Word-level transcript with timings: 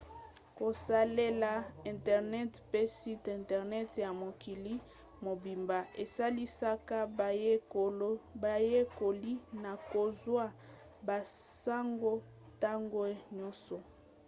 kosalela 0.57 1.51
internet 1.93 2.51
mpe 2.69 2.81
site 2.97 3.29
internet 3.41 3.89
ya 4.03 4.09
mokili 4.21 4.73
mobimba 5.25 5.79
esalisaka 6.03 6.97
bayekoli 8.41 9.33
na 9.63 9.71
kozwa 9.89 10.45
basango 11.07 12.13
ntango 12.53 13.01
nyonso 13.37 13.77